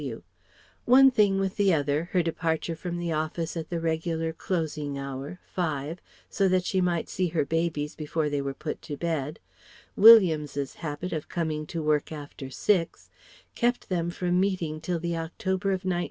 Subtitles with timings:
[0.01, 0.23] W.
[0.85, 5.39] One thing with the other: her departure from the office at the regular closing hour
[5.45, 9.39] five so that she might see her babies before they were put to bed;
[9.95, 13.11] Williams's habit of coming to work after six;
[13.53, 15.99] kept them from meeting till the October of 1901.